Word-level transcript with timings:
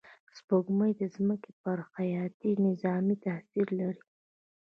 سپوږمۍ 0.37 0.91
د 1.01 1.03
ځمکې 1.15 1.51
پر 1.63 1.77
حیاتي 1.95 2.51
نظام 2.65 3.05
تأثیر 3.25 3.67
لري 3.79 4.03